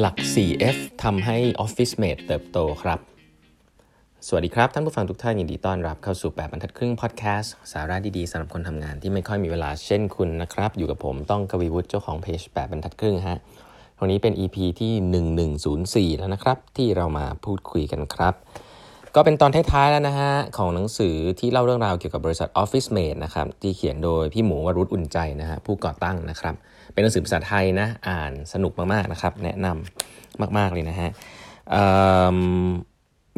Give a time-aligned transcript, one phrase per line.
[0.00, 2.98] หลัก 4F ทำให้ Office Mate เติบโตครับ
[4.26, 13.38] สวัสดีครับ ท่านผู้ฟังทุกท่านยินดีต้อนรับเข้าสู่ 8บรรทัดครึ่งพอดแคสต์สาระดีๆสำหรับคนทำงานที่ไม่ค่อยมีเวลาเช่นคุณนะครับ อยู่กับผมต้องกวีวุฒิเจ้าของเพจ8บรรทัดครึ่งฮะ
[14.00, 18.34] วันนี้เป็น EP ที่ 1104 แล้วนะครับ ที่เรามาพูดคุยกันครับ
[19.14, 26.54] ก็เป็นตอนท้ายๆแล้วนะฮะ ของหนังสือที่เล่าเรื่องราวเกี่ยวกับบริษัท Office Mate นะครับที่เขียนโดยพี่หมูวรุษอุ่นใจนะฮะผู้ก่อตั้งนะครับ
[26.96, 31.10] เป็นหนังสือภาษาไทยนะอ่านสนุกมากๆนะครับ แนะนำมากๆเลยนะฮะ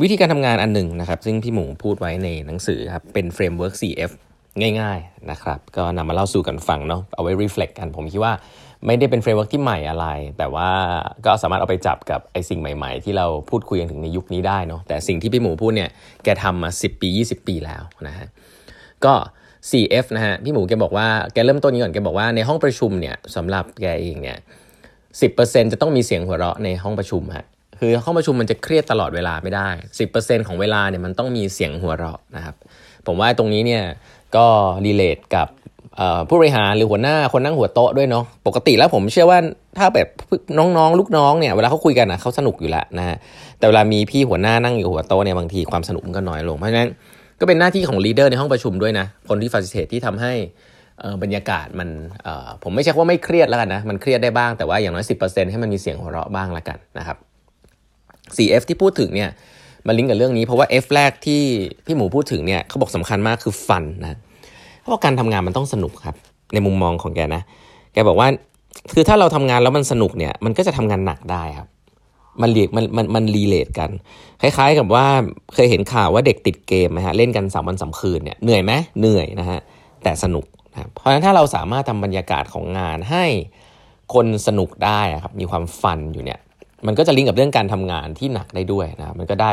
[0.03, 4.13] วิธีการทำงานอันหนึ่งนะครับ ซึ่งพี่หมูพูดไว้ในหนังสือครับเป็นเฟรมเวิร์ก 4F
[4.81, 8.35] ง่ายๆนะครับก็นำมาเล่าสู่กันฟังเนาะเอาไว้ reflect กันผมคิดว่า
[8.87, 10.07] ไม่ได้เป็น framework ที่ใหม่อะไร
[10.39, 10.69] แต่ว่า
[11.27, 15.91] ก็สามารถเอาไปจับกับไอ้สิ่งใหม่ๆ ที่เราพูดคุยกันถึงในยุคนี้ได้เนาะแต่สิ่งที่พี่หมูพูดเนี่ย
[16.25, 18.27] แกทำมา 10 ปี 20 ปีแล้วนะฮะ
[19.05, 19.15] ก็
[19.71, 24.39] 4F นะฮะพี่หมูแกบอกว่าแกเริ่มต้นนี้ก่อนแกบอกว่าในห้องประชุมเนี่ยสำหรับแกเองเนี่ย
[25.21, 25.29] สิ
[25.73, 27.47] จะต้องมีเสียงหัวเราะในห้องประชุมฮะ
[27.81, 29.69] คือห้องประชุมมันจะเครียดตลอดเวลาไม่ได้
[30.09, 32.55] 10%ของเวลาเนี่ยมันต้องมีเสียงหัวเราะนะครับ
[33.07, 33.83] ผมว่าตรงนี้เนี่ย
[34.37, 34.47] ก็
[34.85, 35.49] รีเลทกับ
[36.29, 39.39] ผู้บริหารหรือหัวหน้าคนนั่งหัวโต๊ะด้วยเนาะปกติแล้วผมเชื่อว่า
[39.79, 40.09] ถ้าแบบ
[40.59, 43.17] น้องๆ ลูกน้องเนี่ยเวลาเขาคุยกันนะเขาสนุกอยู่แล้วนะ
[43.59, 46.89] แต่เวลามีพี่หัวหน้านั่งอยู่หัวโต๊ะเนี่ยบางทีความสนุกมันก็น้อยลงเพราะฉะนั้น
[47.41, 50.33] ก็เป็นหน้าที่ของ leader ในห้องประชุมด้วยนะ คนที่ facilitate ที่ทำให้
[51.23, 51.89] บรรยากาศมัน
[52.63, 57.17] ผมไม่ใช่ว่าไม่เครียดแล้วกันนะมันเครียดได้บ้างแต่ว่าอย่างน้อย 10%ให้มันมีเสียงหัวเราะบ้างละกันนะครับ
[58.37, 59.31] 4F ที่พูดถึงเนี่ย
[59.87, 61.43] มาลิงก์กับเรื่องนี้เพราะว่า F แรกที่
[61.87, 64.19] พี่หมูพูดถึงเนี่ยเขาบอกสำคัญมากคือ fun นะ
[64.81, 66.17] เพราะการทำงานมันต้องสนุกครับ
[66.55, 67.43] ในมุมมองของแกนะ
[67.93, 68.29] แกบอกว่า
[68.93, 71.69] คือถ้าเราทำงานแล้วมันสนุกเนี่ยมันก็จะทำงานหนักได้ครับ
[72.43, 73.91] มันเรียกมันมันมันรีเลทกัน
[74.43, 75.07] คล้ายๆกับว่า
[75.55, 79.61] เคยเห็นข่าวว่าเด็กติดเกมไหมฮะเล่นกันสามวันสามคืนเนี่ยเหนื่อยไหมเหนื่อยนะฮะ
[80.03, 83.25] แต่สนุกนะเพราะฉะนั้นถ้าเราสามารถทำบรรยากาศของงานให้
[84.15, 86.39] คนสนุกได้ครับมีความฟันอยู่เนี่ย
[86.87, 89.53] มันก็จะลิงก์กับเรื่องการทำงานที่หนักได้ด้วยนะมันก็ได้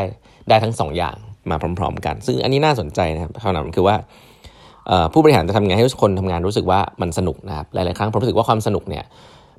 [0.50, 1.16] ได้ทั้ง2ออย่าง
[1.50, 3.96] มาพร้อม ๆ กัน ซึ่งอันนี้น่าสนใจนะครับคำถามคือว่า
[5.14, 9.04] ผู้บริหารจะทำไงให้คนทำงานรู้สึกว่ามันสนุกนะครับหลายๆครั้งผมรู้สึกว่าความสนุกเนี่ย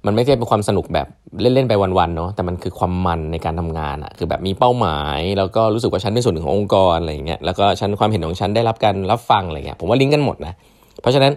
[0.06, 1.06] มันไม่ใช่เป็นความสนุกแบบ
[1.40, 10.52] เล่นๆไปวันๆเนาะแต่มันคือความมันในการทำงานอะคือแบบมีเป้าหมาย แล้วก็รู้สึกว่าฉันเป็นส่วนหนึ่งขององค์กรอะไรอย่างเงี้ยแล้วก็ฉันความเห็นของฉันได้รับการรับฟังอะไรเงี้ยผมว่าลิงก์กันหมดนะ
[11.00, 11.32] เพราะฉะนั้น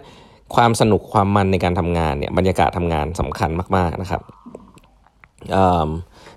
[0.54, 4.22] ความสนุกความมันในการทำงานเนี่ยบรรยากาศทำงานสำคัญมากๆนะครับ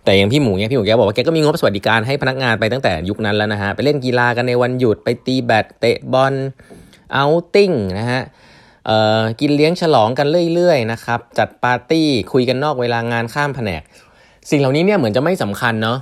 [0.04, 6.34] แต่อย่างพี่หมูเนี่ยพี่หมูแกบอกว่าแกก็มีงบสวัสดิการให้พนักงานไปตั้งแต่ยุคนั้นแล้วนะฮะไปเล่นกีฬากันในวันหยุดไปตีแบดเตะบอล
[7.14, 8.22] เอาติ้งนะฮะ
[9.42, 13.82] กินเลี้ยงฉลองกันเรื่อยๆนะครับจัดปาร์ตี้คุยกันนอกเวลางานข้ามแผนก
[14.52, 15.98] สิ่งเหล่านี้เนี่ยเหมือนจะไม่สำคัญเนาะ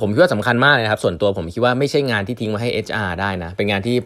[0.00, 3.96] ผมคิดว่าสำคัญมากเลยครับ ส่วนตัวผมคิดว่าไม่ใช่งานที่ทิ้งมาให้ HR ได้นะ เป็นงานที่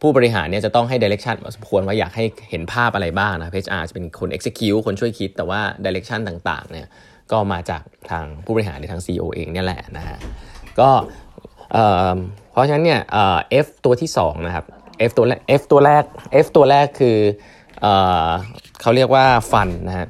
[0.00, 6.86] ผู้บริหารเนี่ยจะต้องให้ direction สมควรว่าอยากให้เห็นภาพอะไรบ้างนะ HR จะเป็นคน execute คนช่วยคิดแต่ว่า direction ต่างๆเนี่ย
[7.32, 10.18] ก็มาจากทางผู้บริหารหรือทาง CEO เองเนี่ยแหละนะฮะ
[10.80, 10.90] ก็
[12.52, 13.00] เพราะฉะนั้นเนี่ย
[13.64, 14.64] F ตัวที่2นะครับ
[15.08, 16.04] F ตัวแรก F ตัวแรก
[16.44, 17.18] F ตัวแรกคือ
[17.80, 17.86] เอ
[18.80, 20.06] เขาเรียกว่า fun นะฮะ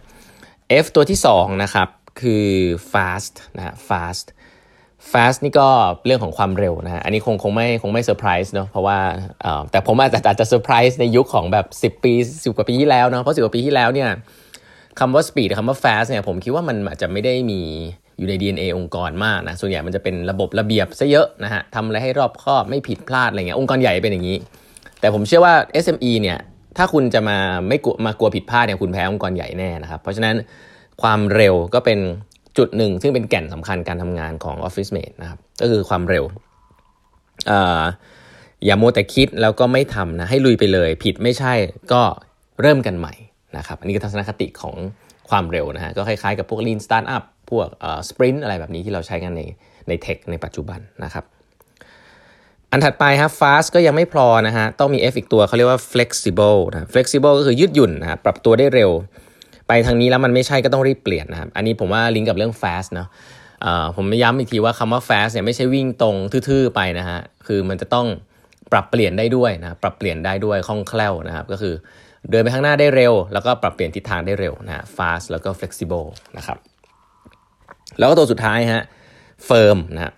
[0.84, 1.88] F ตัวที่2นะครับ
[2.20, 2.46] คือ
[2.92, 4.26] fast นะฮะ fast
[5.12, 5.68] fast นี่ก็
[6.06, 8.98] เรื่องของความเร็วนะฮะ อันนี้คงคงไม่คงไม่เซอร์ไพรส์เนาะ เพราะว่า
[9.70, 14.10] แต่ผมอาจจะอาจจะเซอร์ไพรส์ในยุคของแบบ 10 ปี 10 กว่าปีที่แล้วเนาะ เพราะ 10 กว่าปีที่แล้วเนี่ย
[14.98, 17.60] คำว่า speed คำว่า fast เนี่ยผมคิดว่ามันอาจจะไม่ได้มี
[18.18, 24.38] อยู่ใน DNA องค์กรมากนะ ส่วนใหญ่มันจะเป็นระบบระเบียบซะเยอะนะฮะทำอะไรให้รอบคอบไม่ผิดพลาดอะไรเงี้ย องค์กรใหญ่เป็นอย่างนี้
[25.00, 26.38] แต่ผมเชื่อว่า SME เนี่ย
[26.78, 27.38] ถ้าคุณจะมา
[27.68, 30.36] ไม่กลัวมากลัวผิดพลาดเนี่ยคุณแพ้องค์กรใหญ่แน่นะครับเพราะฉะนั้น
[31.02, 31.98] ความเร็วก็เป็น
[32.58, 36.24] จุดหนึ่งซึ่งเป็นแก่นสำคัญการทำงานของ Office Mate นะครับก็คือความเร็ว
[38.64, 41.52] อย่าโมแต่คิดแล้วก็ไม่ทำนะให้ลุยไปเลย ผิดไม่ใช่
[41.92, 42.02] ก็
[42.60, 43.14] เริ่มกันใหม่
[43.56, 44.76] นะครับอันนี้คือทัศนคติของ
[45.30, 47.68] ความเร็วนะฮะก็คล้ายๆกับพวก Lean Startup พวก
[48.08, 49.42] สปรินต์อะไรแบบนี้ที่เราใช้กันใน
[49.88, 51.24] ในเทคในปัจจุบันนะครับ
[52.70, 58.91] อันถัดไปครับ fast ก็ยังไม่พอนะฮะ ต้องมี F อีกตัวเขาเรียกว่า flexible นะ flexible ก็คือยืดหยุ่นนะปรับตัวได้เร็ว
[59.68, 63.09] ไปทางนี้แล้วมันไม่ใช่ก็ต้องรีบเปลี่ยนนะครับ อันนี้ผมว่าลิงก์กับเรื่อง fast เนาะ
[63.97, 66.16] ผมย้ำอีกทีว่าคำว่า fast เนี่ยไม่ใช่วิ่งตรง
[66.48, 68.06] ทื่อๆไปนะฮะ คือมันจะต้อง
[68.72, 71.74] ปรับเปลี่ยนได้ด้วยนะ ปรับเปลี่ยนได้ด้วยคล่องแคล่วนะครับ ก็คือ
[72.30, 76.06] เดินไปข้างหน้าได้เร็ว แล้วก็ปรับเปลี่ยนทิศทางได้เร็วนะ fast แล้วก็ flexible
[76.36, 76.59] นะครับ
[77.98, 78.83] แล้วก็ตัวสุดท้ายฮะ
[79.48, 80.12] firm นะ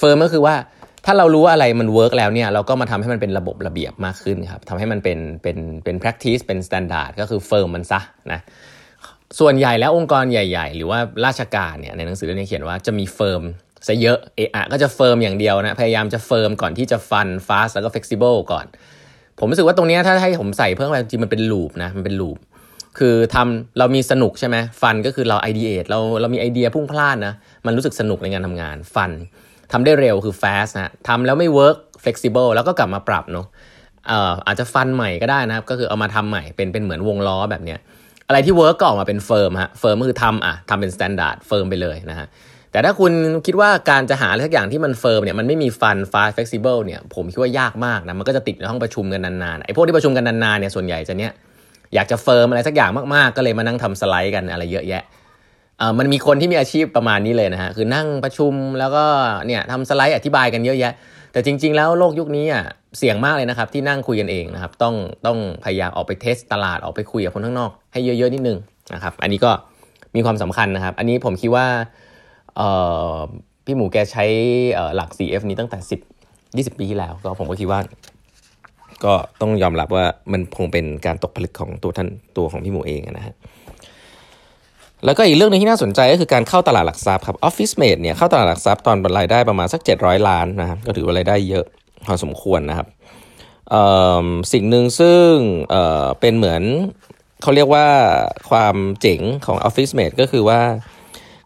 [0.00, 0.56] firm ก็คือว่า
[1.04, 8.00] ถ้าเรารู้ว่าอะไรมัน work แล้วเนี่ยเราก็มาทำให้มันเป็นระบบระเบียบมากขึ้นครับทำให้มันเป็นเป็นเป็น practice เป็น standard ก็คือ firm มันซะ
[8.32, 8.40] นะ
[9.40, 13.42] ส่วนใหญ่แล้วองค์กรใหญ่ ๆ หรือว่าราชการเนี่ยในหนังสือเล่มนี้เขียนว่าจะมี firm
[13.86, 18.66] ซะเยอะเอะก็จะ firm อย่างเดียวนะพยายามจะ firm ก่อนที่จะ fun fast แล้วก็ flexible ก่อน
[19.38, 22.38] ผมรู้สึกว่าตรงนี้ถ้าให้ผมใส่เพิ่มไปจริงมันเป็น loop นะมันเป็น loop
[22.98, 27.34] คือทำเรามีสนุกใช่ไหม fun ก็คือเราไอเดียเราเรามีไอเดียพุ่งพล่านนะ
[27.66, 29.12] มันรู้สึกสนุกในงานทำงาน fun
[29.76, 33.46] ทำได้เร็วคือ fast นะทำแล้วไม่ work flexible แล้วก็กลับมาปรับเนาะ
[34.08, 37.78] เอ่ออาจจะ fun ใหม่ก็ได้นะครับ ก็คือเอามาทำใหม่เป็นเป็นเหมือนวงล้อแบบเนี้ย
[38.28, 42.26] อะไรที่ work ก็ออกมาเป็น firm ฮะ firm ก็คือทำอะทำเป็น standard firm ไปเลยนะฮะ
[42.72, 43.12] แต่ถ้าคุณ
[43.46, 51.32] คิดว่าการจะหาอะไรสักอย่างที่มัน firm เนี่ยมันไม่มี fun fast flexible เนี่ยผมคิดว่ายากมากนะมันก็จะติดในห้องประชุมกันนานๆไอ้พวกที่ประชุมกันนานๆเนี่ยส่วนใหญ่จะเนี้ย
[51.94, 55.02] อยากจะ firm อะไรสักอย่างมากๆ ก็เลยมานั่งทำสไลด์กันอะไรเยอะแยะ
[55.98, 59.04] มันมีคนที่มีอาชีพประมาณนี้เลยนะฮะคือนั่งประชุมแล้วก็
[59.46, 60.92] เนี่ยทำสไลด์อธิบายกันเยอะแยะ
[61.32, 62.64] แต่จริง ๆ แล้วโลกยุคนี้อะ
[62.98, 64.94] เสี่ยงมากเลยนะครับที่นั่งคุยกันเองนะครับต้อง
[65.26, 68.58] ต้องพยายามออกไป test ตลาดออกไปคุยกับคนข้างนอก ให้เยอะๆนิดนึง
[68.94, 69.50] นะครับอันนี้ก็
[70.16, 71.66] มีความสำคัญนะครับ อันนี้ผมคิดว่า
[73.64, 74.24] พี่หมูแกใช้
[74.96, 75.78] หลัก CF นี้ตั้งแต่
[76.66, 77.80] 10 20 ปีที่แล้ว ก็ผมก็คิดว่า
[79.04, 83.34] ก็ต้องยอมรับว่ามันคงเป็นการตกผลึกของตัวท่านตัวของพี่หมูเองนะฮะ
[85.04, 91.64] แล้วก็อีกเรื่องนึงที่น่าสนใจก็คือการเข้าตลาดหลักทรัพย์ครับ Office Mate เนี่ยเข้าตลาดหลักทรัพย์ตอนรายได้ประมาณสัก 700 ล้านนะครับก็ถือว่ารายได้เยอะ
[92.06, 92.86] พอสมควรนะครับ
[94.52, 95.28] สิ่งหนึ่งซึ่ง
[95.70, 96.62] เเป็นเหมือน
[97.42, 97.86] เขาเรียกว่า
[98.50, 100.60] ความเจ๋งของ Office Mate ก็คือว่า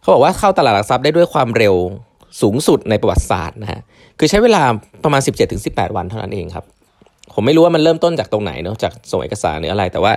[0.01, 1.75] เขาบอกว่าเข้าตลาดหลักทรัพย์ได้ด้วยความเร็ว
[2.43, 3.81] สูงสุดในประวัติศาสตร์นะฮะ
[4.19, 4.63] คือใช้เวลา
[5.05, 5.21] ประมาณ
[5.59, 6.65] 17-18 วันเท่านั้นเองครับ
[7.35, 10.13] ผมไม่รู้ว่ามันเริ่มต้นจากตรงไหนเนาะจากส่งเอกสารหรืออะไรแต่ว่า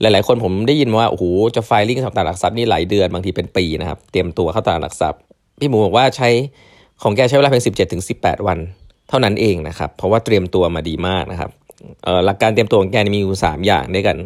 [0.00, 1.24] หลายๆ คนผมได้ยินว่าโอ้โห
[1.56, 5.20] จะไฟลิ่งสำตลาดหลักทรัพย์นี่หลายเดือนบางทีเป็นปีนะครับ เตรียมตัวเข้าตลาดหลักทรัพย์
[5.60, 6.28] พี่หมูบอกว่าใช้
[7.02, 7.64] ของแกใช้เวลาเพียง
[8.06, 8.58] 17-18 วัน
[9.08, 11.50] เท่านั้นเองนะครับ เพราะว่าเตรียมตัวมาดีมากนะครับ
[12.24, 14.16] หลักการเตรียมตัวของแกมีอยู่3อย่างด้วยกัน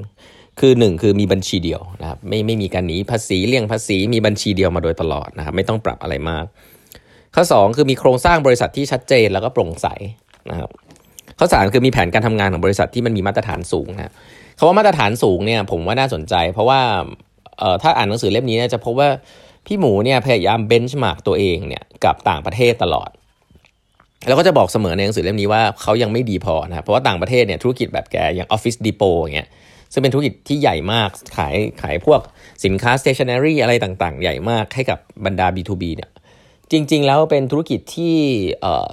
[0.61, 6.45] คือ 1 คือมีบัญชีเดียวนะครับไม่ไม่มีการหนีภาษีเลี่ยงภาษีมีบัญชีเดียวมาโดยตลอดนะครับไม่ต้องปรับอะไรมาก
[7.35, 9.87] ข้อ 2 คือมีโครงสร้างบริษัทที่ชัดเจนแล้วก็โปร่งใส
[10.51, 10.71] นะครับ
[11.41, 14.13] ข้อ3คือมีแผนการทำงานของบริษัทที่มันมีมาตรฐานสูงนะ
[14.59, 16.81] คาว่ามาตรฐานสูงเนี่ยผมว่าน่าสนใจ เพราะว่า
[17.59, 19.09] เอ่อถ้าอ่านหนังสือเล่มนี้เนี่ยจะพบว่า
[19.67, 23.11] พี่หมูเนี่ยพยายามเบนช์มาร์กตัวเองเนี่ยกับต่างประเทศตลอด
[24.29, 29.49] แล้วก็จะบอกเสมอในหนังสือเล่มนี้ว่าเขายังไม่ดีพอนะเพราะว่าต่างประเทศเนี่ยธุรกิจแบบแกอย่าง Office Depot อย่างเงี้ย
[29.93, 32.21] ซึ่งเป็นธุรกิจที่ใหญ่มากขายขายพวก
[32.65, 36.11] สินค้า stationery อะไรต่างๆ ใหญ่มากให้กับบรรดา B2B เนี่ย
[36.73, 38.17] จริง ๆ แล้วเป็นธุรกิจที่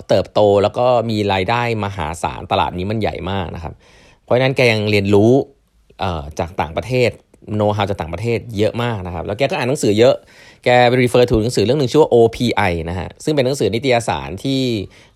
[0.08, 3.74] เติบโตแล้วก็มีรายได้มหาศาลตลาดนี้มันใหญ่มากนะครับ
[4.24, 5.32] เพราะฉะนั้นแกยังเรียนรู้
[6.40, 7.12] จากต่างประเทศ
[7.56, 10.16] โน้ตฮาวจากต่างประเทศเยอะมากนะครับ แล้วแกก็อ่านหนังสือเยอะ
[10.66, 14.62] แกไป refer ถึงหนังสือเรื่องหนึ่งชื่อว่า OPI นะฮะ ซึ่งเป็นหนังสือนิตยสารที่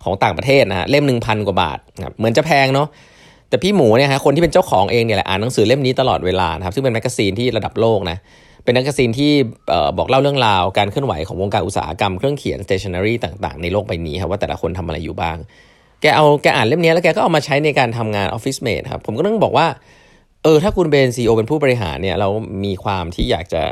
[0.04, 2.88] ของต่างประเทศนะฮะ เล่มหนึ่งพันกว่าบาทนะเหมือนจะแพงเนาะ
[3.48, 8.18] แต่พี่หมูเนี่ยฮะ คนที่เป็นเจ้าของเองเนี่ยแหละอ่านหนังสือเล่มนี้ตลอดเวลานะครับ ซึ่งเป็น magazine ที่ระดับโลกนะ
[8.64, 9.32] เป็น magazine ที่
[9.98, 15.36] บอกเล่าเรื่องราวการเคลื่อนไหวของวงการอุตสาหกรรมเครื่องเขียน stationery ต่างๆ ในโลกใบนี้ครับว่าแต่ละคนทำอะไรอยู่บ้าง
[16.00, 19.66] แกเอาแกอ่านเล่มนี้แล้วแกก็เอามาใช้ในการทำงาน Office Mate ครับผมก็ต้องบอกว่า
[20.42, 22.28] เออถ้าคุณเป็น CEO เป็นผู้บริหารเนี่ยเรา
[22.64, 23.62] มีความที่อยากจะ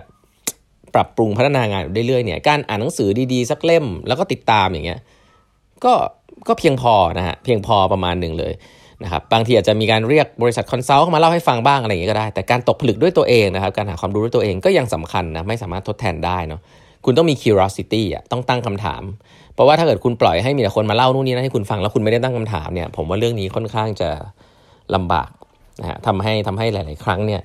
[0.94, 5.00] ปรับปรุงพัฒนางานเรื่อยๆเนี่ยการอ่านหนังสือดีๆ สักเล่มแล้วก็ติดตามอย่างเงี้ย
[5.84, 5.93] ก็
[6.48, 8.52] ก็เพียงพอนะฮะเพียงพอประมาณหนึ่งเลย
[9.05, 16.61] นะครับบางทีอาจจะมีการเรียกบริษัท consult เข้ามาเล่าให้ฟังบ้างอะไรอย่างเงี้ก็ได้ แต่การตกผลึกด้วยตัวเองนะครับการหาความรู้ด้วยตัวเองก็ยังสำคัญนะไม่สามารถทดแทนได้เนาะ
[17.05, 19.02] คุณต้องมี curiosity อะต้องตั้งคำถาม
[19.55, 24.11] เพราะว่าถ้าเกิดคุณปล่อยให้มีแต่คนมาเล่านู่นนี่นั่นให้คุณฟังแล้วคุณไม่ได้ตั้งคำถามเนี่ยผมว่าเรื่องนี้ค่อนข้างจะ
[24.94, 25.31] ลำบาก
[25.81, 27.41] นะฮะทำให้ทำให้หลาย ๆ ครั้งเนี่ย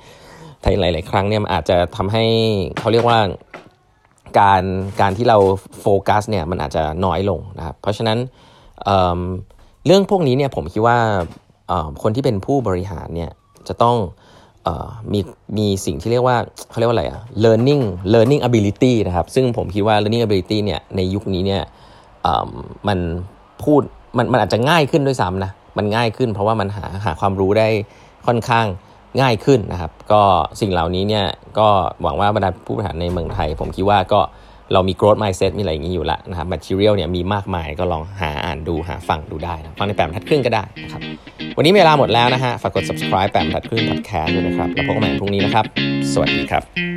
[0.63, 2.23] หลาย ๆ ครั้งเนี่ยอาจจะทำให้
[2.79, 3.19] เขาเรียกว่า
[4.39, 4.63] การ
[5.01, 5.37] การที่เรา
[5.81, 8.17] โฟกัสเนี่ยมันอาจจะน้อยลงนะครับเพราะฉะนั้น
[8.85, 10.97] เเรื่องพวกนี้เนี่ยผมคิดว่า
[12.01, 13.31] คนที่เป็นผู้บริหารเนี่ย
[13.67, 13.97] จะต้อง
[15.13, 15.19] มี
[15.57, 16.37] มีสิ่งที่เรียกว่า
[16.69, 21.63] เขาเรียกว่าอะไรอะ learning learning ability นะครับ ซึ่งผมคิดว่า learning ability เนี่ยในยุคนี้เนี่ย
[22.87, 22.99] มัน
[23.63, 23.81] พูด
[24.17, 27.67] มันมันอาจจะง่ายขึ้นด้วยซ้ำนะ มันง่ายขึ้นเพราะว่ามันหาหาความรู้ได้
[28.27, 28.65] ค่อนข้าง
[29.21, 30.21] ง่ายขึ้นนะครับ ก็
[30.61, 31.25] สิ่งเหล่านี้เนี่ย
[31.59, 31.67] ก็
[32.01, 34.19] หวังว่าบรรดาผู้บริหารในเมืองไทย ผมคิดว่าก็
[34.73, 41.01] เรามี growth mindset มีอะไรอย่างนี้อยู่แล้วนะครับ material เนี่ยมีมากมายก็ลองหาอ่านดูหาฟังดูได้นะฟังในแปมทัดครึ่งก็ได้นะครับ
[41.57, 45.65] วันนี้เวลาหมดแล้วนะฮะ ฝากกด subscribe แปมทัดครึ่งทัดแคสด้วยนะครับ แล้วพบกันใหม่พรุ่งนี้นะครับ
[46.13, 46.94] สวัสดีครับ